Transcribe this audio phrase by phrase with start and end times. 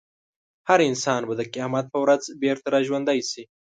[0.69, 3.43] هر انسان به د قیامت په ورځ بېرته راژوندی شي.